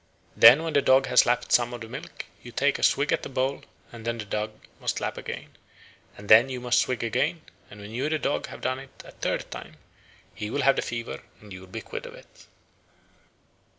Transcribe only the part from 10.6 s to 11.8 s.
have the fever and you will